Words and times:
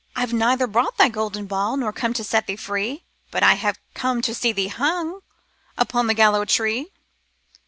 'IVe 0.15 0.33
neither 0.33 0.65
brought 0.65 0.97
thy 0.97 1.09
golden 1.09 1.45
ball 1.45 1.77
Nor 1.77 1.93
come 1.93 2.11
to 2.15 2.23
set 2.23 2.47
thee 2.47 2.55
free. 2.55 3.03
But 3.29 3.43
I 3.43 3.53
have 3.53 3.77
come 3.93 4.23
to 4.23 4.33
see 4.33 4.51
thee 4.51 4.67
hung 4.69 5.19
Upon 5.77 6.07
this 6.07 6.17
gallows 6.17 6.51
tree.' 6.51 6.91